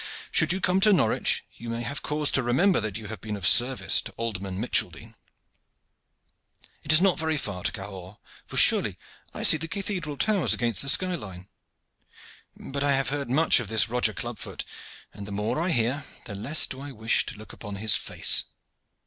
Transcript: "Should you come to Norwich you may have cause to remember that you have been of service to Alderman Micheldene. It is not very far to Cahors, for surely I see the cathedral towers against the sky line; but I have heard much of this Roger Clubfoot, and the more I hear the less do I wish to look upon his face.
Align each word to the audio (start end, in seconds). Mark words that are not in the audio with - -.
"Should 0.31 0.51
you 0.51 0.59
come 0.59 0.79
to 0.81 0.91
Norwich 0.93 1.45
you 1.53 1.69
may 1.69 1.83
have 1.83 2.01
cause 2.01 2.31
to 2.31 2.41
remember 2.41 2.79
that 2.79 2.97
you 2.97 3.05
have 3.09 3.21
been 3.21 3.35
of 3.35 3.45
service 3.45 4.01
to 4.01 4.11
Alderman 4.13 4.57
Micheldene. 4.59 5.13
It 6.83 6.91
is 6.91 7.01
not 7.01 7.19
very 7.19 7.37
far 7.37 7.61
to 7.61 7.71
Cahors, 7.71 8.17
for 8.47 8.57
surely 8.57 8.97
I 9.31 9.43
see 9.43 9.57
the 9.57 9.67
cathedral 9.67 10.17
towers 10.17 10.55
against 10.55 10.81
the 10.81 10.89
sky 10.89 11.13
line; 11.13 11.49
but 12.57 12.83
I 12.83 12.93
have 12.93 13.09
heard 13.09 13.29
much 13.29 13.59
of 13.59 13.67
this 13.67 13.89
Roger 13.89 14.13
Clubfoot, 14.13 14.65
and 15.13 15.27
the 15.27 15.31
more 15.31 15.59
I 15.59 15.69
hear 15.69 16.03
the 16.25 16.33
less 16.33 16.65
do 16.65 16.81
I 16.81 16.91
wish 16.91 17.27
to 17.27 17.37
look 17.37 17.53
upon 17.53 17.75
his 17.75 17.95
face. 17.95 18.45